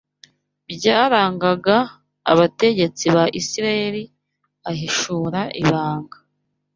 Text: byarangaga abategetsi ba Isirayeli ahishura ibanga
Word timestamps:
byarangaga 0.75 1.77
abategetsi 2.31 3.05
ba 3.15 3.23
Isirayeli 3.39 4.03
ahishura 4.69 5.41
ibanga 5.61 6.17